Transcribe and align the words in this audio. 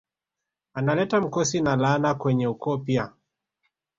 Analeta 0.73 1.21
mkosi 1.21 1.61
na 1.61 1.75
laana 1.75 2.13
kwenye 2.13 2.47
ukoo 2.47 2.77
pia 2.77 3.11